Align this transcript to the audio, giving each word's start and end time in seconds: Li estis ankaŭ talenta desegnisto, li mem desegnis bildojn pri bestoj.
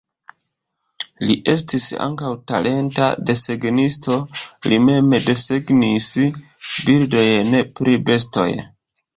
Li 1.25 1.33
estis 1.51 1.83
ankaŭ 2.05 2.31
talenta 2.53 3.09
desegnisto, 3.31 4.17
li 4.71 4.81
mem 4.89 5.15
desegnis 5.29 6.11
bildojn 6.89 7.61
pri 7.81 7.99
bestoj. 8.11 8.51